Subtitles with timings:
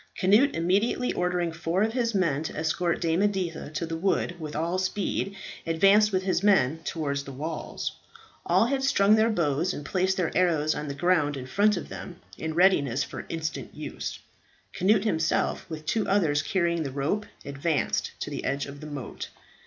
[0.19, 4.55] Cnut immediately ordering four of his men to escort Dame Editha to the wood with
[4.55, 5.35] all speed,
[5.67, 7.91] advanced with his men towards the walls.
[8.43, 11.89] All had strung their bows and placed their arrows on the ground in front of
[11.89, 14.17] them in readiness for instant use.
[14.75, 19.29] Cnut himself, with two others carrying the rope, advanced to the edge of the moat.